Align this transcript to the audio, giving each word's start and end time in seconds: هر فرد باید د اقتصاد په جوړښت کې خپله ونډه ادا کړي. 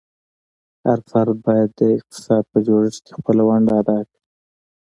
هر 0.85 0.99
فرد 1.11 1.37
باید 1.45 1.69
د 1.79 1.81
اقتصاد 1.97 2.43
په 2.51 2.57
جوړښت 2.67 2.99
کې 3.05 3.11
خپله 3.17 3.41
ونډه 3.47 3.71
ادا 3.81 3.97
کړي. 4.09 4.21